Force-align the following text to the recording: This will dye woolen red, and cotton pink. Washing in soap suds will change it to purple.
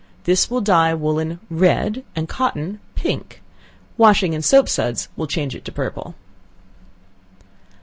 This 0.23 0.49
will 0.49 0.61
dye 0.61 0.95
woolen 0.95 1.39
red, 1.51 2.03
and 2.15 2.27
cotton 2.27 2.79
pink. 2.95 3.39
Washing 3.99 4.33
in 4.33 4.41
soap 4.41 4.67
suds 4.67 5.09
will 5.15 5.27
change 5.27 5.53
it 5.53 5.63
to 5.65 5.71
purple. 5.71 6.15